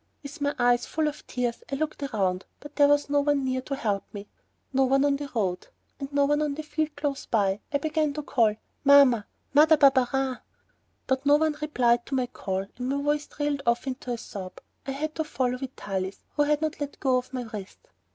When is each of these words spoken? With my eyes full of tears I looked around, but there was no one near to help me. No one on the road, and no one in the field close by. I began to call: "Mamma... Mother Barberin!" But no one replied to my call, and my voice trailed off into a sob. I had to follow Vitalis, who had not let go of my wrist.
With 0.23 0.41
my 0.41 0.55
eyes 0.57 0.87
full 0.87 1.07
of 1.07 1.27
tears 1.27 1.63
I 1.71 1.75
looked 1.75 2.01
around, 2.01 2.47
but 2.59 2.75
there 2.75 2.87
was 2.87 3.07
no 3.07 3.19
one 3.21 3.45
near 3.45 3.61
to 3.61 3.75
help 3.75 4.03
me. 4.11 4.27
No 4.73 4.85
one 4.85 5.05
on 5.05 5.15
the 5.17 5.29
road, 5.35 5.67
and 5.99 6.11
no 6.11 6.25
one 6.25 6.41
in 6.41 6.55
the 6.55 6.63
field 6.63 6.95
close 6.95 7.27
by. 7.27 7.59
I 7.71 7.77
began 7.77 8.11
to 8.13 8.23
call: 8.23 8.55
"Mamma... 8.83 9.27
Mother 9.53 9.77
Barberin!" 9.77 10.39
But 11.05 11.23
no 11.27 11.35
one 11.35 11.55
replied 11.61 12.07
to 12.07 12.15
my 12.15 12.25
call, 12.25 12.65
and 12.77 12.89
my 12.89 12.99
voice 12.99 13.27
trailed 13.27 13.61
off 13.67 13.85
into 13.85 14.09
a 14.11 14.17
sob. 14.17 14.59
I 14.87 14.91
had 14.93 15.13
to 15.13 15.23
follow 15.23 15.59
Vitalis, 15.59 16.23
who 16.35 16.45
had 16.45 16.63
not 16.63 16.79
let 16.81 16.99
go 16.99 17.17
of 17.17 17.31
my 17.31 17.43
wrist. 17.53 17.87